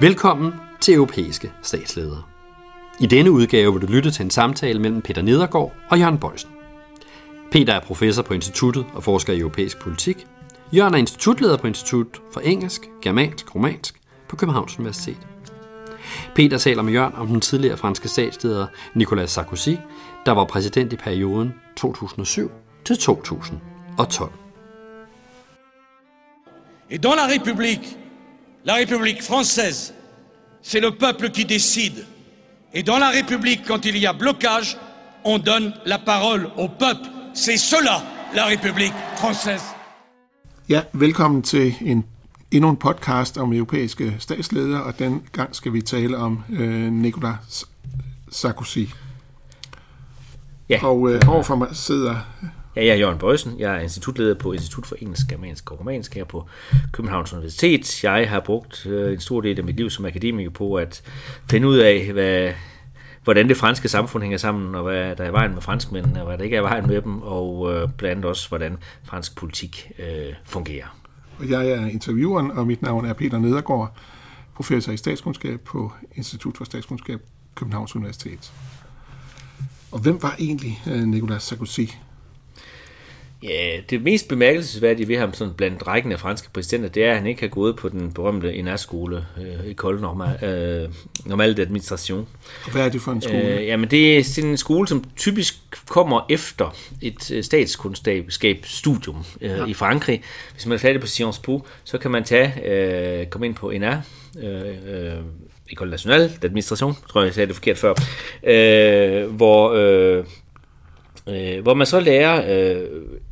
[0.00, 2.22] Velkommen til Europæiske Statsledere.
[3.00, 6.50] I denne udgave vil du lytte til en samtale mellem Peter Nedergaard og Jørgen Bøjsen.
[7.52, 10.26] Peter er professor på instituttet og forsker i europæisk politik.
[10.72, 15.26] Jørgen er institutleder på Institut for Engelsk, Germansk, Romansk på Københavns Universitet.
[16.34, 19.74] Peter taler med Jørgen om den tidligere franske statsleder Nicolas Sarkozy,
[20.26, 22.50] der var præsident i perioden 2007
[22.84, 24.32] til 2012.
[26.90, 28.07] Et dans la République,
[28.64, 29.94] la République française,
[30.62, 32.06] c'est le peuple qui décide.
[32.74, 34.76] Et dans la République, quand il y a blocage,
[35.24, 37.08] on donne la parole au peuple.
[37.34, 38.02] C'est cela,
[38.34, 39.62] la République française.
[40.68, 42.04] Ja, velkommen til en,
[42.50, 47.64] endnu en podcast om europæiske statsledere, og den gang skal vi tale om øh, Nicolas
[48.30, 48.78] Sarkozy.
[50.68, 50.86] Ja.
[50.86, 52.16] Og øh, overfor mig sidder
[52.78, 53.54] Ja, jeg er Jørgen Bøjsen.
[53.58, 56.48] Jeg er institutleder på Institut for Engelsk, Germansk og Romansk her på
[56.92, 58.04] Københavns Universitet.
[58.04, 61.02] Jeg har brugt øh, en stor del af mit liv som akademiker på at
[61.50, 62.52] finde ud af, hvad,
[63.24, 66.26] hvordan det franske samfund hænger sammen, og hvad der er i vejen med franskmændene, og
[66.26, 69.36] hvad der ikke er i vejen med dem, og øh, blandt andet også, hvordan fransk
[69.36, 70.98] politik øh, fungerer.
[71.38, 73.96] Og jeg er intervieweren, og mit navn er Peter Nedergaard,
[74.54, 77.20] professor i statskundskab på Institut for Statskundskab,
[77.54, 78.52] Københavns Universitet.
[79.92, 81.80] Og hvem var egentlig øh, Nicolas Sarkozy?
[83.42, 87.16] Ja, det mest bemærkelsesværdige ved ham sådan blandt rækken af franske præsidenter, det er, at
[87.16, 90.88] han ikke har gået på den berømte INA-skole, øh, École Normale, øh,
[91.26, 92.14] Normale d'Administration.
[92.64, 93.58] Og hvad er det for en skole?
[93.58, 95.54] Øh, jamen, det er sådan en skole, som typisk
[95.86, 99.66] kommer efter et øh, statskundskabsstudium øh, ja.
[99.66, 100.22] i Frankrig.
[100.52, 103.70] Hvis man er færdig på Sciences Po, så kan man tage, øh, komme ind på
[103.70, 104.02] INA,
[104.42, 105.12] øh, øh,
[105.72, 107.94] École Nationale d'Administration, tror jeg, jeg sagde det forkert før,
[108.42, 109.72] øh, hvor...
[109.72, 110.24] Øh,
[111.28, 112.84] øh, hvor man så lærer øh,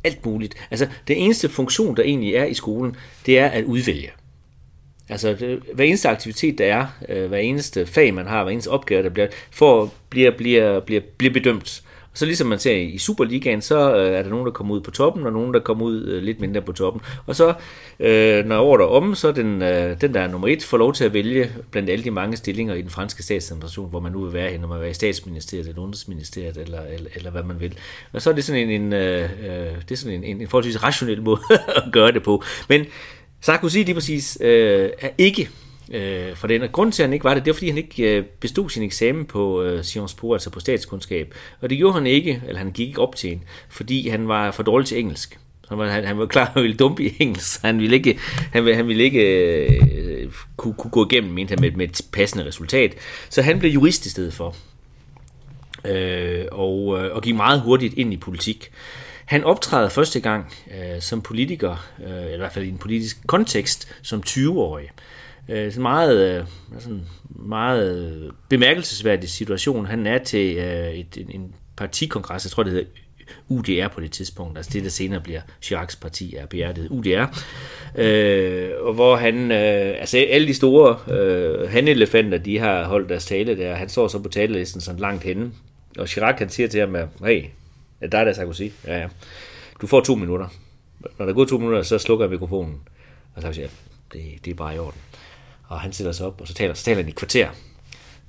[0.03, 0.55] alt muligt.
[0.71, 2.95] Altså, det eneste funktion, der egentlig er i skolen,
[3.25, 4.11] det er at udvælge.
[5.09, 8.69] Altså, det, hver eneste aktivitet, der er, øh, hver eneste fag, man har, hver eneste
[8.69, 11.81] opgave, der bliver, for, bliver, bliver, bliver, bliver bedømt.
[11.81, 14.81] Øh, så ligesom man ser i Superligaen, så øh, er der nogen, der kommer ud
[14.81, 17.01] på toppen, og nogen, der kommer ud øh, lidt mindre på toppen.
[17.25, 17.53] Og så,
[17.99, 20.93] øh, når året er om, så den, øh, den, der er nummer et, får lov
[20.93, 24.23] til at vælge blandt alle de mange stillinger i den franske statsadministration, hvor man nu
[24.23, 27.43] vil være henne, om man vil være i statsministeriet, eller udenrigsministeriet, eller, eller, eller hvad
[27.43, 27.77] man vil.
[28.13, 29.29] Og så er det sådan en, en, øh, øh
[29.89, 32.43] det er sådan en, en, en forholdsvis rationel måde at gøre det på.
[32.69, 32.85] Men
[33.41, 35.49] Sarkozy lige præcis øh, er ikke
[35.91, 36.61] øh, for den.
[36.61, 38.69] Og grunden til, at han ikke var det, det var, fordi han ikke øh, bestod
[38.69, 41.33] sin eksamen på øh, Sciences Po, altså på statskundskab.
[41.61, 44.51] Og det gjorde han ikke, eller han gik ikke op til en, fordi han var
[44.51, 45.39] for dårlig til engelsk.
[45.69, 47.61] Han var, han, han var klar, at han ville dumpe i engelsk.
[47.61, 48.19] Han ville ikke,
[48.53, 52.01] han ville, han ville ikke øh, kunne, kunne gå igennem mente han, med, med et
[52.11, 52.95] passende resultat.
[53.29, 54.55] Så han blev jurist i stedet for.
[55.85, 58.71] Øh, og, øh, og gik meget hurtigt ind i politik.
[59.25, 63.95] Han optræder første gang øh, som politiker, øh, i hvert fald i en politisk kontekst,
[64.01, 64.85] som 20-årig.
[64.85, 64.91] Øh,
[65.49, 66.45] Øh, sådan meget, øh,
[66.79, 69.85] sådan meget bemærkelsesværdig situation.
[69.85, 72.87] Han er til øh, et, en, en partikongres, jeg tror det hedder
[73.47, 77.43] UDR på det tidspunkt, altså det der senere bliver Chiracs parti, RPR, det hedder UDR,
[77.95, 83.25] øh, og hvor han, øh, altså alle de store øh, handelefanter, de har holdt deres
[83.25, 85.51] tale der, han står så på talelisten sådan langt henne,
[85.97, 87.43] og Chirac han siger til ham, at hey,
[88.01, 88.63] er dig der Sarkozy?
[88.87, 89.07] Ja, ja.
[89.81, 90.47] Du får to minutter.
[91.19, 92.81] Når der går to minutter, så slukker jeg mikrofonen.
[93.35, 93.71] Og så siger jeg,
[94.13, 94.99] det, det er bare i orden.
[95.67, 97.47] Og han stiller sig op, og så taler, så taler han i kvarter.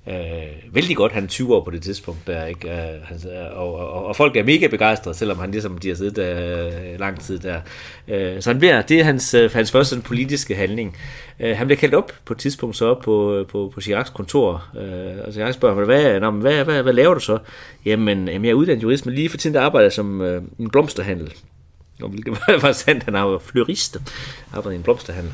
[0.08, 2.70] Øh, vældig godt, han er 20 år på det tidspunkt, der, ikke?
[2.70, 3.18] Øh, han,
[3.52, 7.00] og, og, og, folk er mega begejstrede, selvom han ligesom de har siddet der øh,
[7.00, 7.60] lang tid der.
[8.08, 10.96] Øh, så han bliver, det er hans, øh, hans første sådan, politiske handling.
[11.40, 14.10] Øh, han bliver kaldt op på et tidspunkt så op på, øh, på, på Chiracs
[14.10, 17.38] kontor, øh, og Chirac spørger, hvad, nå, hvad, hvad, hvad laver du så?
[17.84, 20.42] Jamen, jamen jeg er uddannet jurist, men lige for tiden der arbejder jeg som øh,
[20.58, 21.32] en blomsterhandel.
[22.02, 23.96] Og hvilket var sandt, han er florist,
[24.52, 25.32] arbejder i en blomsterhandel.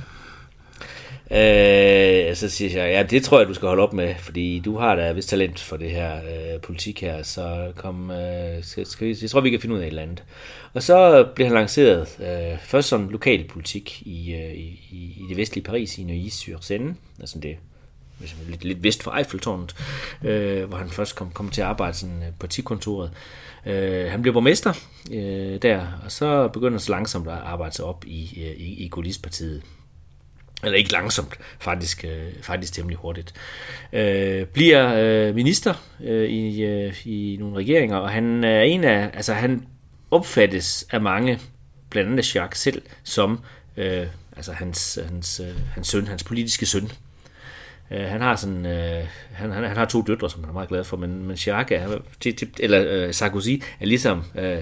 [1.31, 4.79] Øh, så siger jeg, ja, det tror jeg, du skal holde op med, fordi du
[4.79, 9.07] har da vist talent for det her øh, politik her, så kom, øh, skal, skal
[9.07, 10.25] vi, jeg tror, vi kan finde ud af et eller andet.
[10.73, 15.37] Og så blev han lanceret øh, først som lokal politik i, øh, i, i det
[15.37, 17.57] vestlige Paris, i Neuilly-sur-Seine, altså det
[18.49, 19.77] lidt, lidt vest for Eiffeltårnet,
[20.25, 23.11] øh, hvor han først kom, kom til at arbejde sådan, øh, på partikontoret.
[23.67, 24.73] Øh, han blev borgmester
[25.13, 28.85] øh, der, og så begynder han så langsomt at arbejde sig op i, øh, i,
[28.85, 29.63] i Gaullistpartiet
[30.65, 33.35] eller ikke langsomt, faktisk, øh, faktisk temmelig hurtigt,
[33.93, 35.75] øh, bliver øh, minister
[36.05, 39.67] øh, i, øh, i nogle regeringer, og han er en af, altså han
[40.11, 41.41] opfattes af mange,
[41.91, 43.41] blandt andet Jacques selv, som
[43.77, 44.07] øh,
[44.37, 46.91] altså hans, hans, øh, hans søn, hans politiske søn.
[47.91, 50.69] Øh, han har sådan, øh, han, han, han har to døtre, som han er meget
[50.69, 51.99] glad for, men, men Chirac er,
[52.59, 53.51] eller øh, Sarkozy
[53.81, 54.59] er ligesom øh,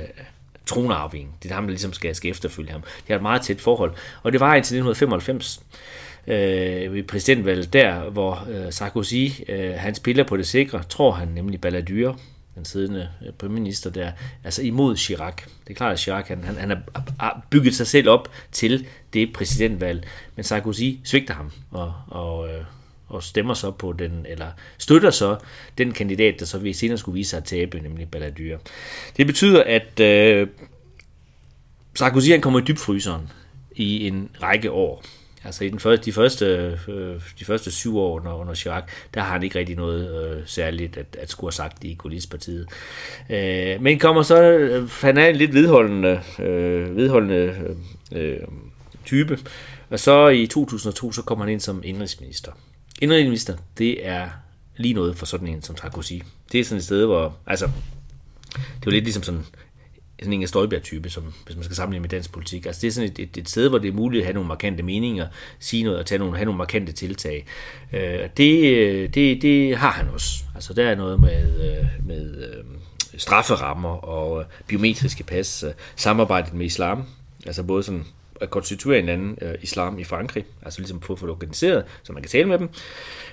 [0.67, 1.35] tronarvingen.
[1.43, 2.81] Det er ham, der ligesom skal, skal efterfølge ham.
[2.81, 3.93] De har et meget tæt forhold.
[4.23, 5.63] Og det var indtil 1995,
[6.27, 11.29] øh, ved præsidentvalget der, hvor øh, Sarkozy, øh, han spiller på det sikre, tror han
[11.29, 12.19] nemlig Balladur,
[12.55, 14.13] den siddende øh, premierminister der,
[14.45, 15.37] altså imod Chirac.
[15.37, 16.83] Det er klart, at Chirac han, han, han
[17.21, 20.07] har bygget sig selv op til det præsidentvalg,
[20.37, 22.65] men Sarkozy svigter ham og, og, øh,
[23.13, 24.47] og stemmer så på den, eller
[24.79, 25.37] støtter så
[25.79, 28.61] den kandidat, der så vi senere skulle vise sig at tabe, nemlig Balladur.
[29.17, 30.49] Det betyder, at øh,
[31.95, 33.29] Sarkozy han kommer i dybfryseren
[33.75, 35.05] i en række år.
[35.45, 38.85] Altså i den første, de, første, øh, de første syv år under, under Chirac,
[39.15, 42.67] der har han ikke rigtig noget øh, særligt at, at skulle have sagt i Gaullistpartiet.
[43.31, 47.77] Øh, men kommer så, øh, han er en lidt vedholdende, øh, vedholdende
[48.13, 48.41] øh,
[49.05, 49.39] type,
[49.91, 52.53] og så i 2002, så kommer han ind som indrigsminister.
[53.01, 54.29] Indrigsminister, det er
[54.77, 56.13] lige noget for sådan en som Sarkozy.
[56.53, 57.67] Det er sådan et sted, hvor, altså,
[58.55, 59.45] det er jo lidt ligesom sådan
[60.23, 62.67] sådan en Støjberg-type, som, hvis man skal sammenligne med dansk politik.
[62.67, 64.49] Altså det er sådan et, et, et sted, hvor det er muligt at have nogle
[64.49, 65.27] markante meninger,
[65.59, 67.47] sige noget og tage nogle, have nogle markante tiltag.
[67.93, 70.45] Øh, det, øh, det, det har han også.
[70.55, 72.65] Altså der er noget med, øh, med øh,
[73.17, 75.65] strafferammer og øh, biometriske pas,
[75.97, 77.05] samarbejdet med islam,
[77.47, 78.05] altså både sådan
[78.43, 82.23] at konstituere en anden øh, islam i Frankrig, altså ligesom få det organiseret, så man
[82.23, 82.69] kan tale med dem,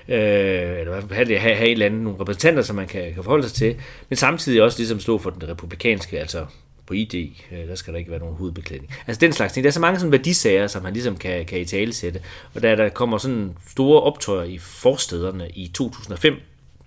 [0.08, 3.48] øh, eller have, have, have en eller anden, nogle repræsentanter, som man kan, kan forholde
[3.48, 3.76] sig til,
[4.08, 6.46] men samtidig også ligesom stå for den republikanske, altså
[6.86, 7.14] på ID,
[7.52, 8.92] øh, der skal der ikke være nogen hovedbeklædning.
[9.06, 9.64] Altså den slags ting.
[9.64, 12.20] Der er så mange sådan værdisager, som man ligesom kan, kan i tale sætte.
[12.54, 16.34] Og da der kommer sådan store optøjer i forstederne i 2005,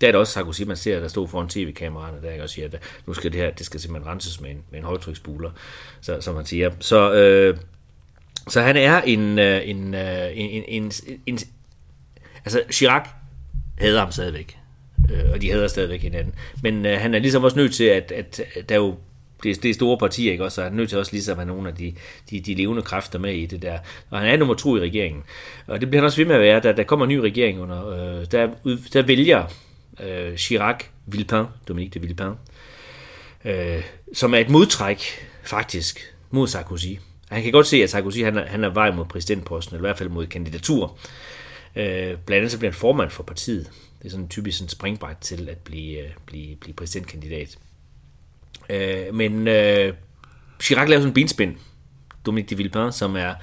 [0.01, 2.79] der er det også Sarkozy, man ser, der stod foran tv-kameraerne, der også siger, at
[3.07, 5.51] nu skal det her, det skal simpelthen renses med en, med en højtryksbuler,
[6.01, 6.71] så, som man siger.
[6.79, 7.57] Så, øh,
[8.49, 11.39] så han er en, øh, en, en, en, en, en, en,
[12.45, 13.07] altså Chirac
[13.79, 14.57] hader ham stadigvæk,
[15.11, 16.33] øh, og de hader stadigvæk hinanden.
[16.63, 18.95] Men øh, han er ligesom også nødt til, at, at der jo
[19.43, 20.55] det, det er store partier, ikke også?
[20.55, 21.93] Så han er nødt til også ligesom at have nogle af de,
[22.29, 23.79] de, de levende kræfter med i det der.
[24.09, 25.23] Og han er nummer to i regeringen.
[25.67, 26.59] Og det bliver han også ved med at være.
[26.59, 28.49] Da der kommer en ny regering under, øh, der,
[28.93, 29.45] der vælger
[30.03, 32.33] øh, Chirac Villepin, Dominique de Villepin,
[33.45, 35.01] øh, som er et modtræk,
[35.43, 36.87] faktisk, mod Sarkozy.
[37.33, 39.87] Han kan godt se, at Sarkozy han er, han er vej mod præsidentposten, eller i
[39.87, 40.97] hvert fald mod kandidatur.
[41.75, 43.69] Øh, blandt andet så bliver han formand for partiet.
[43.99, 47.57] Det er sådan typisk en springbræt til at blive, øh, blive, blive præsidentkandidat.
[48.69, 49.93] Øh, men øh,
[50.61, 51.55] Chirac laver sådan en benspænd,
[52.25, 53.33] Dominique de Villepin, som er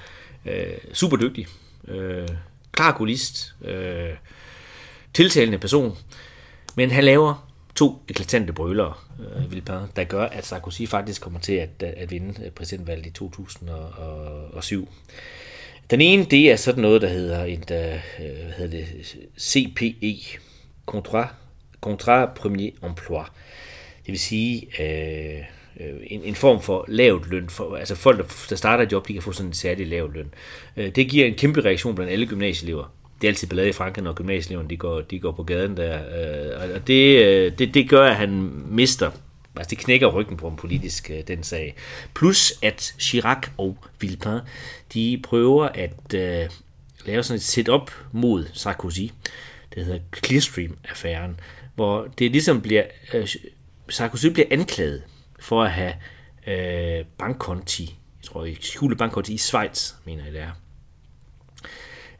[0.45, 1.47] øh, super dygtig,
[1.87, 2.27] øh,
[2.71, 4.09] klar gulist, øh,
[5.13, 5.97] tiltalende person,
[6.75, 7.50] men han laver
[7.81, 12.11] to eklatante brølere, øh, Villepin, der gør, at Sarkozy faktisk kommer til at, øh, at
[12.11, 14.89] vinde øh, præsidentvalget i 2007.
[15.89, 20.39] Den ene, det er sådan noget, der hedder, en, der, øh, hvad hedder det, CPE,
[20.85, 21.27] Contrat,
[21.81, 23.23] Contrat Premier Emploi.
[24.05, 25.43] Det vil sige øh,
[26.03, 27.49] en, en form for lavt løn.
[27.49, 30.11] For, altså folk, der, der starter et job, de kan få sådan en særlig lav
[30.13, 30.33] løn.
[30.75, 33.00] Det giver en kæmpe reaktion blandt alle gymnasieelever.
[33.21, 35.95] Det er altid ballade i Frankrig, når gymnasieeleverne de går, de går på gaden der.
[35.95, 39.11] Øh, og det, øh, det, det gør, at han mister
[39.55, 41.75] Altså det knækker ryggen på en politisk, øh, den sag.
[42.15, 44.39] Plus at Chirac og Villepin,
[44.93, 46.49] de prøver at øh,
[47.05, 49.01] lave sådan et setup mod Sarkozy.
[49.75, 51.39] Det hedder Clearstream-affæren,
[51.75, 52.83] hvor det ligesom bliver
[53.13, 53.27] øh,
[53.89, 55.03] Sarkozy bliver anklaget
[55.39, 55.93] for at have
[56.47, 60.51] øh, bankkonti, jeg tror, skjulte bankkonti i Schweiz, mener jeg det er.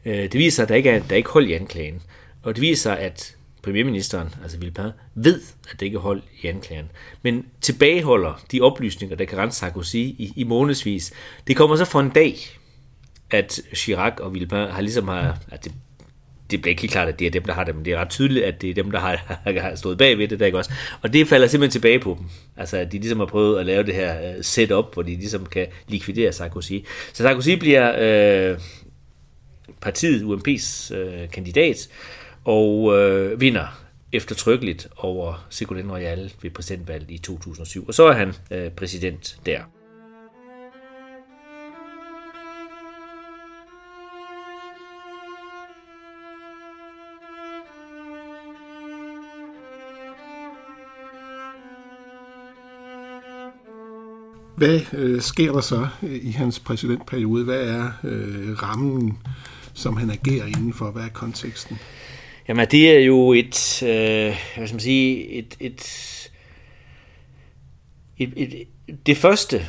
[0.04, 2.02] Øh, det viser sig, at der ikke er, der er ikke hold i anklagen.
[2.42, 5.40] Og det viser sig, at premierministeren, altså Villepin, ved,
[5.70, 6.90] at det ikke er hold i anklagen,
[7.22, 11.12] men tilbageholder de oplysninger, der kan rense Sarkozy i, i månedsvis.
[11.46, 12.36] Det kommer så for en dag,
[13.30, 15.72] at Chirac og Villepin har ligesom har, at det
[16.52, 17.98] det bliver ikke helt klart, at det er dem, der har det, men det er
[17.98, 20.58] ret tydeligt, at det er dem, der har, har stået bag ved det, der ikke
[20.58, 20.72] også.
[21.02, 22.26] Og det falder simpelthen tilbage på dem.
[22.56, 25.46] Altså, at de ligesom har prøvet at lave det her øh, setup, hvor de ligesom
[25.46, 26.72] kan likvidere Sarkozy.
[27.12, 28.58] Så Sarkozy bliver øh,
[29.80, 31.88] partiet UMP's øh, kandidat,
[32.44, 37.84] og øh, vinder eftertrykkeligt over Ségolène Royal ved præsidentvalget i 2007.
[37.88, 39.60] Og så er han øh, præsident der.
[54.62, 57.44] Hvad øh, sker der så i hans præsidentperiode?
[57.44, 59.18] Hvad er øh, rammen,
[59.74, 60.90] som han agerer indenfor?
[60.90, 61.78] Hvad er konteksten?
[62.48, 65.82] Jamen, det er jo et, øh, hvad skal man sige, et, et,
[68.18, 68.66] et, et,
[69.06, 69.68] det første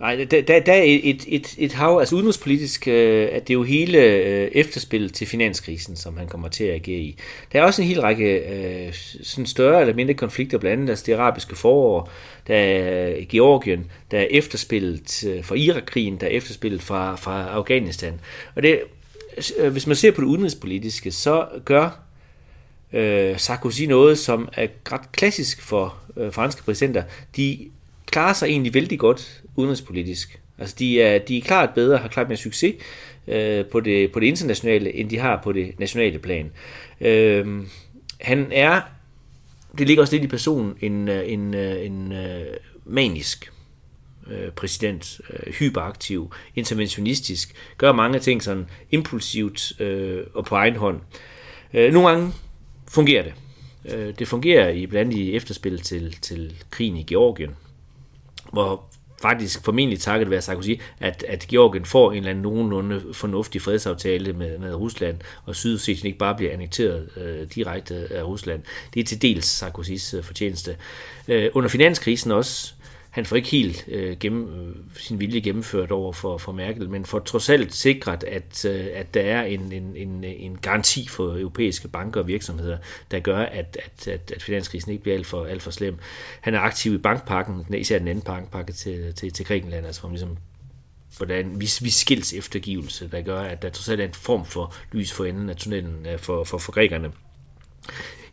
[0.00, 3.58] Nej, der, der, der er et, et, et hav, altså udenrigspolitisk, øh, at det er
[3.58, 7.18] jo hele øh, efterspillet til finanskrisen, som han kommer til at agere i.
[7.52, 8.92] Der er også en hel række øh,
[9.22, 12.10] sådan større eller mindre konflikter, blandt andet altså det arabiske forår,
[12.46, 18.20] der er Georgien, der er efterspillet øh, fra Irak-krigen, der er efterspillet fra, fra Afghanistan.
[18.54, 18.80] Og det,
[19.58, 22.00] Øh, hvis man ser på det udenrigspolitiske, så gør
[22.92, 27.02] øh, Sarkozy noget, som er ret klassisk for øh, franske præsidenter.
[27.36, 27.70] De
[28.06, 30.40] klarer sig egentlig vældig godt udenrigspolitisk.
[30.58, 32.74] Altså de er, de er klart bedre, har klart mere succes
[33.28, 36.52] øh, på, det, på det internationale, end de har på det nationale plan.
[37.00, 37.62] Øh,
[38.20, 38.80] han er,
[39.78, 42.44] det ligger også lidt i personen, en, øh, en, øh, en, en
[42.84, 43.52] manisk
[44.30, 51.00] Øh, præsident, øh, hyperaktiv, interventionistisk, gør mange ting sådan impulsivt øh, og på egen hånd.
[51.74, 52.32] Øh, nogle gange
[52.88, 53.34] fungerer det.
[53.94, 57.56] Øh, det fungerer i blandt andet i efterspil til, til krigen i Georgien,
[58.52, 58.84] hvor
[59.22, 64.32] faktisk formentlig takket være Sarkozy, at, at Georgien får en eller anden nogenlunde fornuftig fredsaftale
[64.32, 68.62] med, med Rusland, og Sydossetien ikke bare bliver annekteret øh, direkte af Rusland.
[68.94, 70.76] Det er til dels Sarkozys øh, fortjeneste.
[71.28, 72.74] Øh, under finanskrisen også,
[73.16, 77.04] han får ikke helt øh, gennem, øh, sin vilje gennemført over for, for Merkel, men
[77.04, 81.38] får trods alt sikret, at, øh, at der er en, en, en, en garanti for
[81.38, 82.78] europæiske banker og virksomheder,
[83.10, 85.98] der gør, at, at, at, at finanskrisen ikke bliver alt for, alt for slem.
[86.40, 90.36] Han er aktiv i bankpakken, især den anden bankpakke til, til, til Grækenland, altså ligesom
[91.16, 94.74] hvordan vi, vi skils eftergivelse, der gør, at der trods alt er en form for
[94.92, 97.12] lys for enden af tunnelen øh, for, for, for grækerne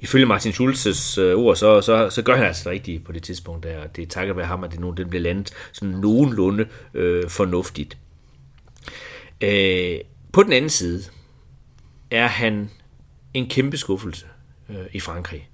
[0.03, 3.63] ifølge Martin Schulz's øh, ord, så, så, så gør han altså rigtigt på det tidspunkt
[3.63, 3.87] der.
[3.87, 7.97] Det er takket være ham, at det nu den bliver landet sådan nogenlunde øh, fornuftigt.
[9.41, 9.99] Øh,
[10.33, 11.03] på den anden side
[12.11, 12.69] er han
[13.33, 14.25] en kæmpe skuffelse
[14.69, 15.49] øh, i Frankrig.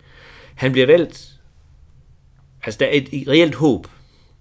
[0.55, 1.39] Han bliver valgt,
[2.63, 3.87] altså der er et, et reelt håb,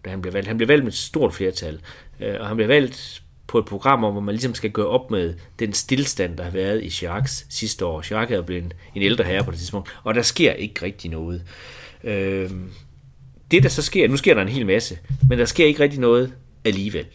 [0.04, 0.48] da han bliver valgt.
[0.48, 1.80] Han bliver valgt med et stort flertal,
[2.20, 5.34] øh, og han bliver valgt på et program, hvor man ligesom skal gøre op med
[5.58, 8.02] den stillstand, der har været i Chiracs sidste år.
[8.02, 11.10] Chirac er blevet en, en ældre herre på det tidspunkt, og der sker ikke rigtig
[11.10, 11.42] noget.
[12.04, 12.50] Øh,
[13.50, 16.00] det, der så sker, nu sker der en hel masse, men der sker ikke rigtig
[16.00, 16.32] noget
[16.64, 17.06] alligevel.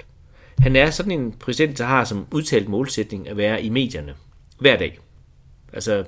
[0.60, 4.14] Han er sådan en præsident, der har som udtalt målsætning at være i medierne
[4.60, 5.00] hver dag.
[5.74, 6.04] Altså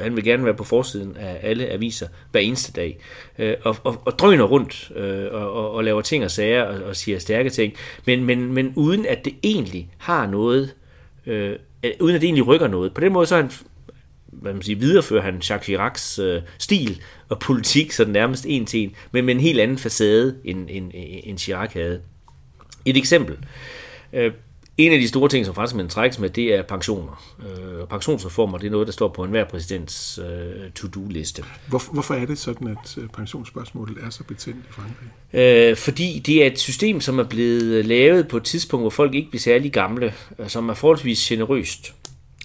[0.00, 2.98] han vil gerne være på forsiden af alle aviser hver eneste dag,
[3.38, 6.82] øh, og, og, og drøner rundt øh, og, og, og laver ting og sager og,
[6.82, 7.74] og siger stærke ting,
[8.06, 10.74] men, men, men uden at det egentlig har noget,
[11.26, 11.56] øh,
[12.00, 12.94] uden at det egentlig rykker noget.
[12.94, 13.50] På den måde så er han,
[14.26, 18.80] hvad man siger, viderefører han Jacques Chiracs øh, stil og politik sådan nærmest en til
[18.80, 22.00] en, men med en helt anden facade, end, end, end Chirac havde.
[22.84, 23.36] Et eksempel.
[24.12, 24.32] Øh,
[24.78, 27.34] en af de store ting, som franskmændene trækkes med, det er pensioner.
[27.40, 31.44] Øh, pensionsreformer, det er noget, der står på enhver præsidents øh, to-do-liste.
[31.68, 35.08] Hvor, hvorfor er det sådan, at øh, pensionsspørgsmålet er så betændt i Frankrig?
[35.32, 39.14] Øh, fordi det er et system, som er blevet lavet på et tidspunkt, hvor folk
[39.14, 40.14] ikke bliver særlig gamle,
[40.46, 41.94] som er forholdsvis generøst.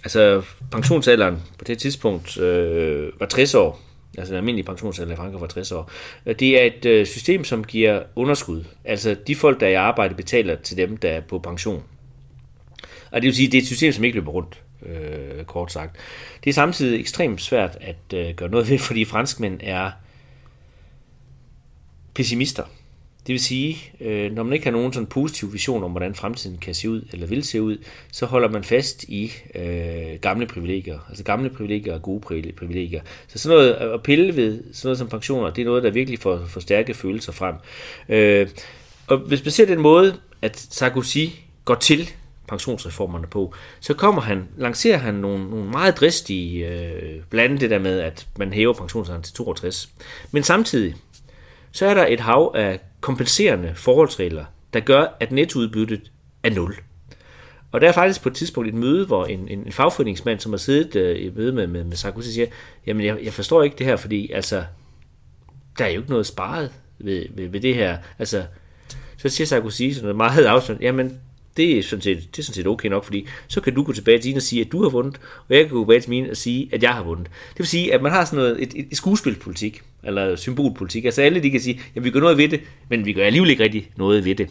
[0.03, 3.81] Altså pensionsalderen på det tidspunkt øh, var 60 år,
[4.17, 5.91] altså en almindelig pensionsalder i Frankrig var 60 år.
[6.25, 8.63] Det er et øh, system, som giver underskud.
[8.85, 11.83] Altså de folk, der er i arbejde, betaler til dem, der er på pension.
[13.13, 15.95] Og det vil sige, det er et system, som ikke løber rundt, øh, kort sagt.
[16.43, 19.91] Det er samtidig ekstremt svært at øh, gøre noget ved, fordi franskmænd er
[22.13, 22.63] pessimister.
[23.27, 26.57] Det vil sige, øh, når man ikke har nogen sådan positiv vision om, hvordan fremtiden
[26.57, 27.77] kan se ud, eller vil se ud,
[28.11, 30.99] så holder man fast i øh, gamle privilegier.
[31.09, 32.21] Altså gamle privilegier og gode
[32.57, 33.01] privilegier.
[33.27, 35.91] Så sådan noget øh, at pille ved, sådan noget som pensioner, det er noget, der
[35.91, 37.55] virkelig får, får stærke følelser frem.
[38.09, 38.47] Øh,
[39.07, 41.25] og hvis man ser den måde, at Sarkozy
[41.65, 42.09] går til
[42.53, 47.69] pensionsreformerne på, så kommer han, lancerer han nogle, nogle meget dristige, øh, blandt andet det
[47.69, 49.89] der med, at man hæver pensionsalderen til 62.
[50.31, 50.95] Men samtidig,
[51.71, 56.11] så er der et hav af kompenserende forholdsregler, der gør, at nettoudbyttet
[56.43, 56.75] er nul.
[57.71, 60.51] Og der er faktisk på et tidspunkt et møde, hvor en, en, en fagforeningsmand, som
[60.51, 62.47] har siddet øh, i møde med, med, med Sarkozy, siger,
[62.85, 64.63] jamen jeg, jeg forstår ikke det her, fordi altså,
[65.77, 67.97] der er jo ikke noget sparet ved, ved, ved det her.
[68.19, 68.43] Altså,
[69.17, 71.19] så siger Sarkozy sådan noget meget afstand, jamen
[71.57, 73.93] det er, sådan set, det er sådan set okay nok, fordi så kan du gå
[73.93, 76.09] tilbage til dine og sige, at du har vundet, og jeg kan gå tilbage til
[76.09, 77.25] mine og sige, at jeg har vundet.
[77.25, 81.05] Det vil sige, at man har sådan noget, et, et skuespilpolitik, eller symbolpolitik.
[81.05, 83.49] Altså alle de kan sige, at vi gør noget ved det, men vi gør alligevel
[83.49, 84.49] ikke rigtig noget ved det.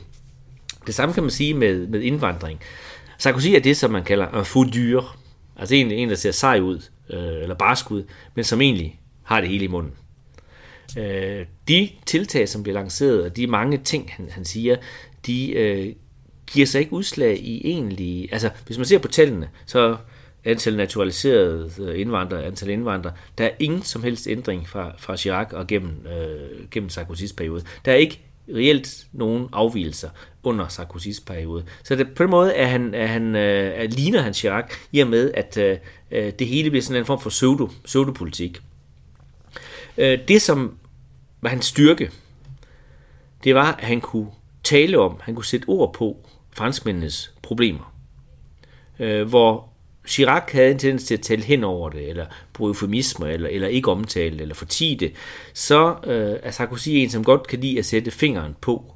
[0.86, 2.60] Det samme kan man sige med, med indvandring.
[3.18, 5.00] Sarkozy er det, som man kalder en faux dyr.
[5.56, 8.04] Altså en, en, der ser sej ud, øh, eller barsk ud,
[8.34, 9.92] men som egentlig har det hele i munden.
[10.98, 14.76] Øh, de tiltag, som bliver lanceret, og de mange ting, han, han siger,
[15.26, 15.92] de øh,
[16.52, 18.28] giver sig ikke udslag i egentlig...
[18.32, 19.96] Altså, hvis man ser på tallene, så
[20.44, 25.52] antal naturaliserede øh, indvandrere, antal indvandrere, der er ingen som helst ændring fra, fra Chirac
[25.52, 27.64] og gennem, øh, gennem Sarkozy's periode.
[27.84, 30.08] Der er ikke reelt nogen afvielser
[30.42, 31.64] under Sarkozy's periode.
[31.82, 35.00] Så det, på den måde er han, er han, øh, er, ligner han Chirac i
[35.00, 35.78] og med, at øh,
[36.10, 38.60] øh det hele bliver sådan en form for pseudo, pseudopolitik.
[39.98, 40.76] Øh, det, som
[41.40, 42.10] var hans styrke,
[43.44, 44.28] det var, at han kunne
[44.64, 47.94] tale om, han kunne sætte ord på, franskmændenes problemer.
[48.98, 49.72] Øh, hvor
[50.06, 53.68] Chirac havde en tendens til at tale hen over det, eller bruge eufemismer, eller, eller
[53.68, 55.12] ikke omtale det, eller fortige det,
[55.54, 58.94] så øh, er Sarkozy en, som godt kan lide at sætte fingeren på,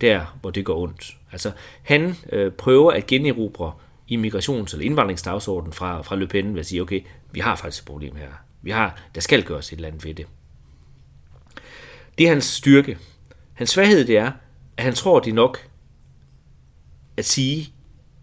[0.00, 1.16] der hvor det går ondt.
[1.32, 3.72] Altså, han øh, prøver at generobre
[4.10, 7.00] immigrations- eller indvandringsdagsordenen fra, fra Le Pen ved at sige, okay,
[7.32, 8.28] vi har faktisk et problem her.
[8.62, 10.26] Vi har, der skal gøres et eller andet ved det.
[12.18, 12.98] Det er hans styrke.
[13.52, 14.30] Hans svaghed det er,
[14.76, 15.68] at han tror, det er nok
[17.16, 17.72] at sige,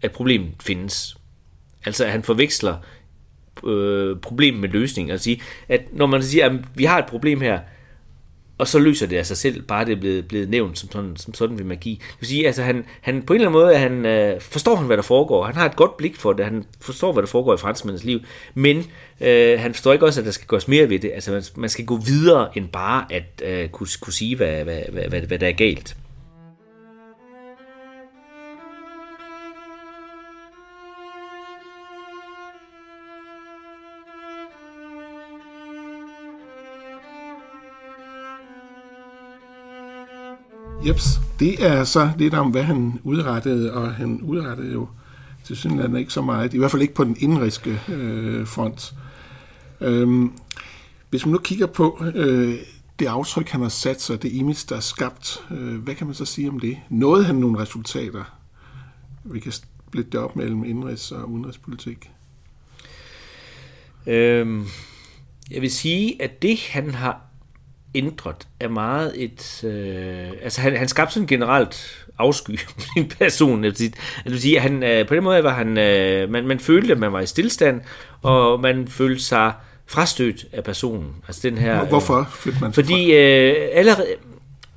[0.02, 1.16] at problemet findes.
[1.86, 2.76] Altså at han forveksler
[3.66, 5.10] øh, problemet med løsningen.
[5.10, 7.58] Altså sige, at når man siger, at vi har et problem her,
[8.58, 11.16] og så løser det af sig selv, bare det er blevet, blevet nævnt som sådan,
[11.16, 12.02] som sådan ved magi.
[12.10, 14.86] Det vil sige, altså han, han på en eller anden måde, han, øh, forstår han,
[14.86, 15.44] hvad der foregår.
[15.44, 18.20] Han har et godt blik for det, han forstår, hvad der foregår i franskmændens liv,
[18.54, 18.86] men
[19.20, 21.10] øh, han forstår ikke også, at der skal gøres mere ved det.
[21.14, 24.82] Altså man, man skal gå videre, end bare at øh, kunne, kunne sige, hvad, hvad,
[24.92, 25.96] hvad, hvad, hvad der er galt.
[40.86, 44.88] Jeps, det er så lidt om, hvad han udrettede, og han udrettede jo
[45.44, 48.94] til synligheden ikke så meget, i hvert fald ikke på den indriske øh, front.
[49.80, 50.32] Øhm,
[51.10, 52.58] hvis man nu kigger på øh,
[52.98, 56.14] det aftryk, han har sat sig, det image, der er skabt, øh, hvad kan man
[56.14, 56.78] så sige om det?
[56.88, 58.24] Nåede han nogle resultater?
[59.24, 62.10] Vi kan splitte det op mellem indrigs- og udenrigspolitik.
[64.06, 64.66] Øhm,
[65.50, 67.29] jeg vil sige, at det han har
[67.94, 69.64] ændret er meget et...
[69.64, 73.64] Øh, altså han, han skabte sådan generelt afsky på sin person.
[73.64, 73.72] Jeg
[74.24, 75.78] vil sige, at han, øh, på den måde var han...
[75.78, 77.80] Øh, man, man følte, at man var i stillstand,
[78.22, 79.52] og man følte sig
[79.86, 81.14] frastødt af personen.
[81.28, 81.84] Altså den her...
[81.84, 84.06] Hvorfor følte man Fordi øh, allerede...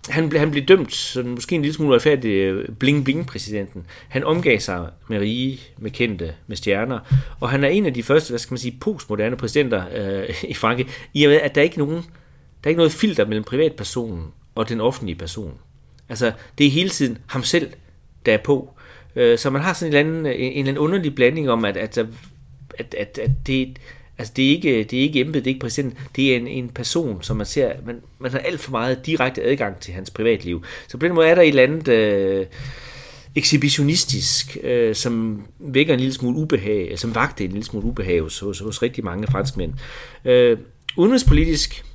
[0.10, 3.86] Han, ble, han blev dømt, sådan, måske en lille smule retfærdig, bling-bling-præsidenten.
[4.10, 7.00] Han omgav sig med rige, med kendte, med stjerner,
[7.40, 10.54] og han er en af de første, hvad skal man sige, postmoderne præsidenter øh, i
[10.54, 12.04] Frankrig, i og med, at der er ikke nogen
[12.64, 15.54] der er ikke noget filter mellem privatpersonen og den offentlige person.
[16.10, 17.74] Altså, det er hele tiden ham selv,
[18.26, 18.74] der er på.
[19.16, 21.66] Øh, så man har sådan en eller anden, en, en eller anden underlig blanding om,
[21.66, 21.98] at, at,
[22.78, 23.80] at, at, at det,
[24.18, 26.48] altså det er ikke, det er ikke embedet, det er ikke præsidenten, det er en,
[26.48, 30.10] en person, som man ser, man, man har alt for meget direkte adgang til hans
[30.10, 30.64] privatliv.
[30.88, 32.46] Så på den måde er der et eller andet øh,
[33.36, 38.40] ekshibitionistisk, øh, som vækker en lille smule ubehag, som vagte en lille smule ubehag hos,
[38.40, 39.74] hos, hos rigtig mange franskmænd.
[40.26, 40.58] Øh,
[40.98, 41.86] udenrigspolitisk,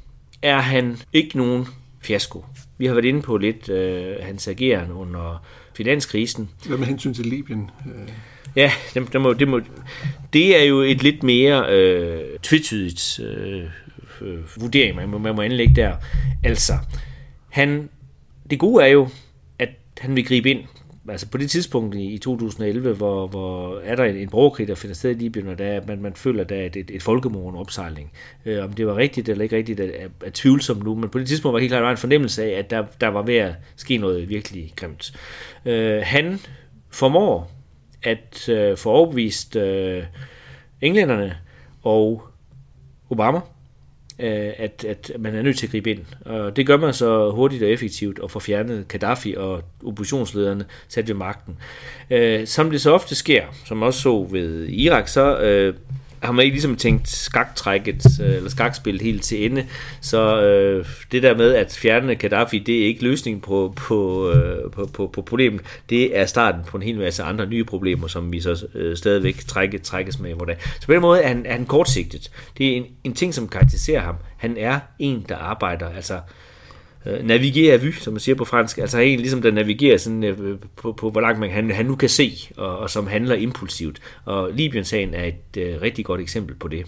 [0.43, 1.67] er han ikke nogen
[2.01, 2.45] fiasko.
[2.79, 5.45] Vi har været inde på lidt øh, hans ageren under
[5.77, 6.51] finanskrisen.
[6.67, 7.71] Hvad med hensyn til Libyen?
[7.87, 8.09] Øh.
[8.57, 9.61] Ja, det, det, må, det, må,
[10.33, 13.65] det er jo et lidt mere øh, tvetydigt øh,
[14.21, 15.97] øh, vurdering, man må, man må anlægge der.
[16.45, 16.73] Altså,
[17.49, 17.89] han,
[18.51, 19.09] det gode er jo,
[19.59, 20.61] at han vil gribe ind
[21.11, 24.95] altså på det tidspunkt i 2011, hvor, hvor er der en, en borgerkrig, der finder
[24.95, 27.03] sted i Libyen, og der er, man, man føler, at der er et, et, et
[27.03, 28.13] folkemord, en opsejling.
[28.47, 31.19] Øh, om det var rigtigt eller ikke rigtigt, er, er, er tvivlsomt nu, men på
[31.19, 33.97] det tidspunkt var helt klart en fornemmelse af, at der, der var ved at ske
[33.97, 35.13] noget virkelig grimt.
[35.65, 36.41] Øh, han
[36.91, 37.51] formår
[38.03, 40.05] at øh, få overbevist øh,
[40.81, 41.37] englænderne
[41.83, 42.23] og
[43.11, 43.41] Obama
[44.21, 46.05] Øh, at, at man er nødt til at gribe ind.
[46.25, 51.09] Og det gør man så hurtigt og effektivt og får fjernet Gaddafi og oppositionslederne sat
[51.09, 51.57] ved magten.
[52.11, 55.75] Øh, som det så ofte sker, som også så ved Irak, så øh,
[56.23, 59.67] har man ikke ligesom tænkt skaktrækket øh, eller skakspillet helt til ende.
[60.01, 64.71] Så øh, det der med at fjerne Gaddafi, det er ikke løsningen på, på, øh,
[64.71, 65.61] på, på, på problemet.
[65.91, 69.47] Det er starten på en hel masse andre nye problemer, som vi så øh, stadigvæk
[69.47, 70.35] trække, trækkes med.
[70.35, 70.57] Hvordan.
[70.81, 72.31] Så på den måde er han, er han kortsigtet.
[72.59, 74.17] Det er en, en ting, som karakteriserer ham.
[74.37, 75.89] Han er en, der arbejder.
[75.97, 76.21] Altså,
[77.07, 80.59] øh, navigere vy, som man siger på fransk, altså en ligesom der navigerer sådan, øh,
[80.77, 84.01] på, på, hvor langt man, han, han nu kan se, og, og som handler impulsivt.
[84.25, 86.87] Og Libyen-sagen er et øh, rigtig godt eksempel på det.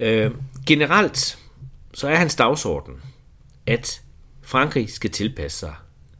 [0.00, 0.30] Øh,
[0.66, 1.38] generelt,
[1.94, 2.94] så er hans dagsorden,
[3.66, 4.02] at
[4.42, 5.74] Frankrig skal tilpasse sig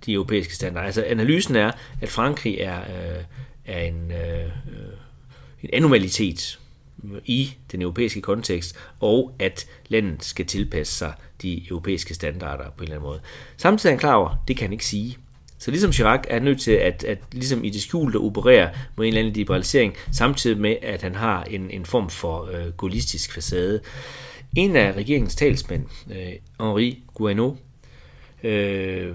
[0.06, 0.86] de europæiske standarder.
[0.86, 3.24] Altså analysen er, at Frankrig er, øh,
[3.64, 4.50] er en, øh, øh
[5.62, 6.59] en anomalitet
[7.24, 12.82] i den europæiske kontekst, og at landet skal tilpasse sig de europæiske standarder på en
[12.82, 13.20] eller anden måde.
[13.56, 15.18] Samtidig er han klar over, det kan han ikke sige.
[15.58, 19.08] Så ligesom Chirac er nødt til at, at ligesom i det skjulte operere med en
[19.08, 23.80] eller anden liberalisering, samtidig med, at han har en, en form for øh, gaullistisk facade.
[24.56, 27.54] En af regeringens talsmænd, øh, Henri Guano,
[28.42, 29.14] øh,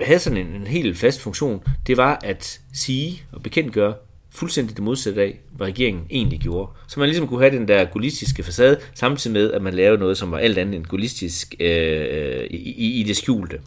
[0.00, 1.62] havde sådan en, en helt fast funktion.
[1.86, 3.94] Det var at sige og bekendtgøre
[4.34, 6.72] fuldstændig det modsatte af, hvad regeringen egentlig gjorde.
[6.88, 10.18] Så man ligesom kunne have den der gulistiske facade, samtidig med, at man lavede noget,
[10.18, 13.60] som var alt andet end gulistisk øh, øh i, i det skjulte.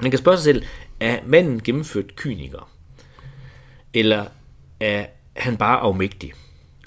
[0.00, 0.62] Man kan spørge sig selv,
[1.00, 2.70] er manden gennemført kyniker?
[3.94, 4.24] Eller
[4.80, 6.32] er han bare afmægtig?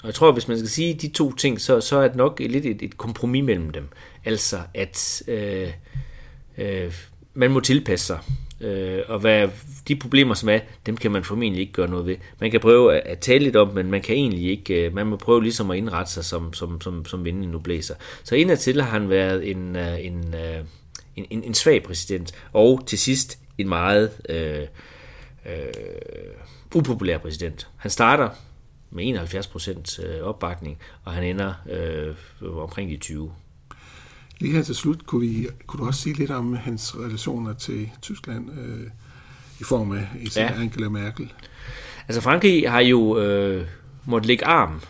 [0.02, 2.40] Og jeg tror, hvis man skal sige de to ting, så, så er det nok
[2.40, 3.88] lidt et, et kompromis mellem dem.
[4.24, 5.72] Altså, at øh,
[6.58, 6.94] øh,
[7.34, 8.18] man må tilpasse sig.
[8.60, 9.48] Øh, og hvad
[9.88, 12.16] de problemer, som er, dem kan man formentlig ikke gøre noget ved.
[12.40, 15.06] Man kan prøve at, at tale lidt om, men man kan egentlig ikke, øh, man
[15.06, 17.94] må prøve ligesom at indrette sig, som, som, som, som vinden nu blæser.
[18.24, 20.64] Så indadtil har han været en, øh, en, øh,
[21.16, 24.66] en, en, en svag præsident, og til sidst en meget øh,
[25.46, 25.72] øh,
[26.74, 27.68] upopulær præsident.
[27.76, 28.28] Han starter
[28.90, 32.14] med 71% øh, opbakning, og han ender øh,
[32.62, 33.32] omkring de 20.
[34.40, 37.90] Lige her til slut, kunne, vi, kunne du også sige lidt om hans relationer til
[38.02, 38.86] Tyskland øh,
[39.60, 40.60] i form af især ja.
[40.60, 41.32] Angela Merkel?
[42.08, 43.66] Altså Frankrig har jo øh,
[44.04, 44.80] måttet lægge arm,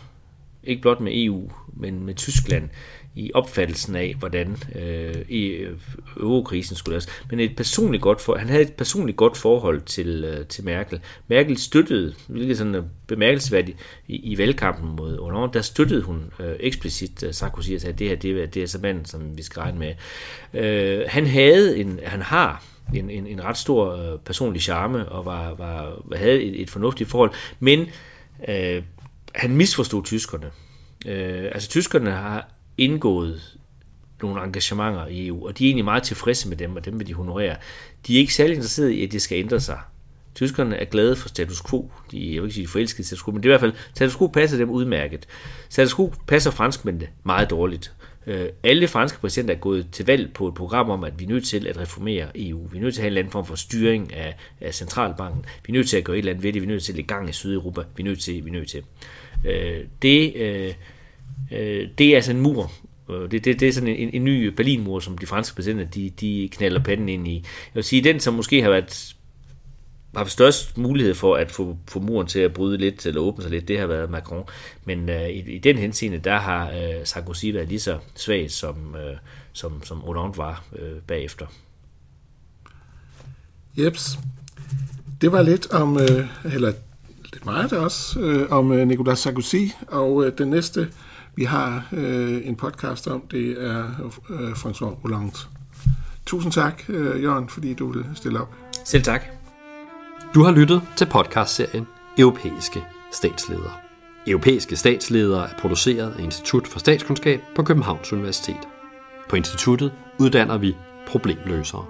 [0.63, 2.69] ikke blot med EU, men med Tyskland,
[3.15, 5.77] i opfattelsen af, hvordan øh, e, øh
[6.17, 7.23] eurokrisen skulle løses.
[7.29, 10.99] Men et personligt godt for, han havde et personligt godt forhold til, øh, til Merkel.
[11.27, 16.55] Merkel støttede, hvilket sådan er bemærkelsesværdigt, i, i valgkampen mod Hollande, der støttede hun øh,
[16.59, 19.37] eksplicit uh, Sarkozy og sagde, at det her det, er, det er så manden, som
[19.37, 19.93] vi skal regne med.
[20.53, 22.63] Øh, han havde en, han har
[22.95, 27.09] en, en, en ret stor øh, personlig charme og var, var, havde et, et fornuftigt
[27.09, 27.87] forhold, men
[28.47, 28.83] øh,
[29.39, 30.51] han misforstod tyskerne.
[31.05, 33.57] Øh, altså tyskerne har indgået
[34.21, 37.07] nogle engagementer i EU, og de er egentlig meget tilfredse med dem, og dem vil
[37.07, 37.55] de honorere.
[38.07, 39.79] De er ikke særlig interesserede i, at det skal ændre sig.
[40.35, 41.91] Tyskerne er glade for status quo.
[42.11, 43.73] De, jeg vil ikke sige, de forelskede status quo, men det er i hvert fald,
[43.95, 45.27] status quo passer dem udmærket.
[45.69, 47.93] Status quo passer franskmændene meget dårligt.
[48.27, 51.29] Øh, alle franske præsidenter er gået til valg på et program om, at vi er
[51.29, 52.67] nødt til at reformere EU.
[52.67, 55.45] Vi er nødt til at have en eller anden form for styring af, af centralbanken.
[55.65, 56.61] Vi er nødt til at gøre et eller andet ved det.
[56.61, 57.81] Vi er nødt til at lægge gang i Sydeuropa.
[57.95, 58.79] Vi er nødt til, vi er nødt til.
[58.79, 58.83] Øh,
[59.45, 60.73] Øh, det, øh,
[61.51, 62.71] øh, det er altså en mur.
[63.09, 66.09] Øh, det, det, det er sådan en, en ny Berlinmur, som de franske patienter, de,
[66.09, 67.35] de knalder panden ind i.
[67.35, 69.15] Jeg vil sige, den som måske har været
[70.15, 73.51] har størst mulighed for at få, få muren til at bryde lidt, eller åbne sig
[73.51, 74.43] lidt, det har været Macron.
[74.85, 78.95] Men øh, i, i den henseende, der har øh, Sarkozy været lige så svag, som,
[78.95, 79.17] øh,
[79.53, 81.45] som, som Hollande var øh, bagefter.
[83.77, 84.19] Jeps.
[85.21, 86.73] Det var lidt om, øh, eller
[87.51, 89.55] lidt meget også, øh, om øh, Nicolas Sarkozy,
[89.87, 90.87] og øh, den næste,
[91.35, 93.85] vi har øh, en podcast om, det er
[94.29, 95.31] øh, François Hollande.
[96.25, 98.53] Tusind tak, øh, Jørgen, fordi du vil stille op.
[98.85, 99.23] Selv tak.
[100.35, 103.71] Du har lyttet til podcastserien Europæiske statsledere.
[104.27, 108.67] Europæiske statsledere er produceret af Institut for Statskundskab på Københavns Universitet.
[109.29, 110.75] På instituttet uddanner vi
[111.07, 111.85] problemløsere.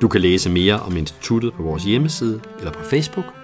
[0.00, 3.43] Du kan læse mere om instituttet på vores hjemmeside eller på Facebook.